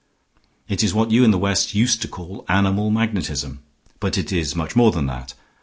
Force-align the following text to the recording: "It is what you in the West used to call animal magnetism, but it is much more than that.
"It 0.67 0.83
is 0.83 0.95
what 0.95 1.11
you 1.11 1.23
in 1.23 1.29
the 1.29 1.37
West 1.37 1.75
used 1.75 2.01
to 2.01 2.07
call 2.07 2.43
animal 2.49 2.89
magnetism, 2.89 3.59
but 3.99 4.17
it 4.17 4.31
is 4.31 4.55
much 4.55 4.75
more 4.75 4.91
than 4.91 5.05
that. 5.05 5.35